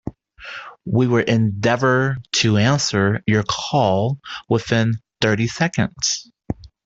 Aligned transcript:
We 0.83 1.05
will 1.05 1.23
endeavour 1.23 2.17
to 2.37 2.57
answer 2.57 3.21
your 3.27 3.43
call 3.43 4.19
within 4.49 4.95
thirty 5.21 5.45
seconds. 5.45 6.31